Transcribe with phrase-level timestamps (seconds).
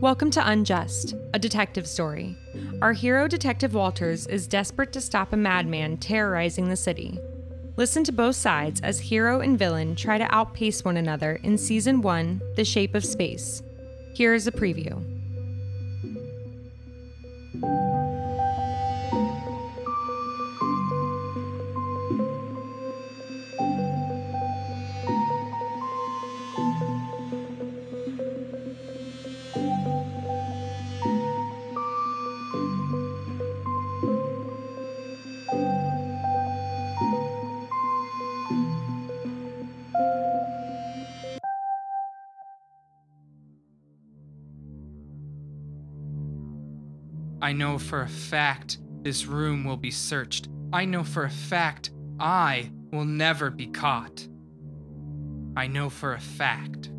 [0.00, 2.34] Welcome to Unjust, a detective story.
[2.80, 7.18] Our hero, Detective Walters, is desperate to stop a madman terrorizing the city.
[7.76, 12.00] Listen to both sides as hero and villain try to outpace one another in Season
[12.00, 13.62] 1, The Shape of Space.
[14.14, 15.19] Here is a preview.
[47.42, 50.48] I know for a fact this room will be searched.
[50.72, 54.28] I know for a fact I will never be caught.
[55.56, 56.90] I know for a fact.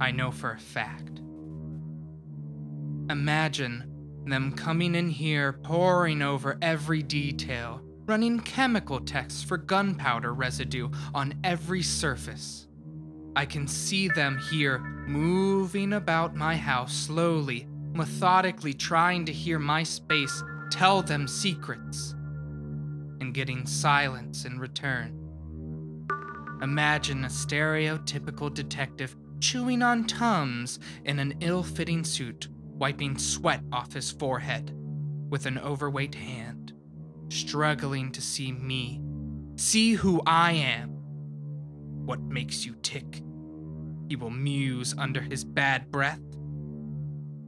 [0.00, 1.20] I know for a fact.
[3.10, 3.90] Imagine
[4.26, 11.34] them coming in here, poring over every detail, running chemical tests for gunpowder residue on
[11.42, 12.68] every surface.
[13.34, 19.82] I can see them here moving about my house slowly, methodically trying to hear my
[19.82, 22.14] space tell them secrets,
[23.20, 25.16] and getting silence in return.
[26.62, 33.92] Imagine a stereotypical detective chewing on Tums in an ill fitting suit, wiping sweat off
[33.92, 34.72] his forehead
[35.28, 36.72] with an overweight hand,
[37.28, 39.00] struggling to see me,
[39.56, 40.90] see who I am.
[42.04, 43.22] What makes you tick?
[44.08, 46.20] He will muse under his bad breath.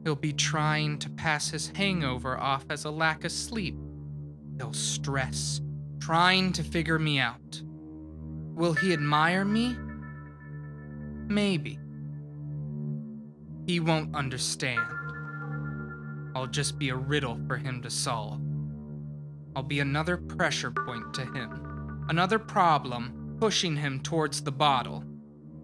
[0.05, 3.77] He'll be trying to pass his hangover off as a lack of sleep.
[4.57, 5.61] He'll stress,
[6.01, 7.63] trying to figure me out.
[8.55, 9.77] Will he admire me?
[11.29, 11.79] Maybe.
[13.67, 14.81] He won't understand.
[16.35, 18.41] I'll just be a riddle for him to solve.
[19.55, 25.05] I'll be another pressure point to him, another problem pushing him towards the bottle,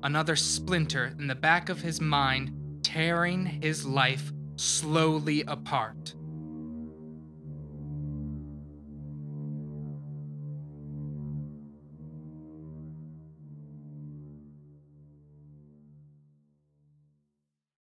[0.03, 2.53] another splinter in the back of his mind
[2.89, 6.15] tearing his life slowly apart.